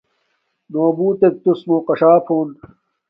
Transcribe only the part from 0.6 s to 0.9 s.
نݸ